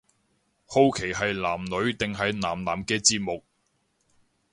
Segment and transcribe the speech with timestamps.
[0.65, 3.43] 好奇係男女定係男男嘅節目